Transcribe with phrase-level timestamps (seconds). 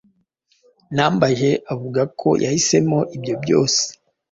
[0.95, 3.81] Nambaje avuga ko yahisemo ibyo byose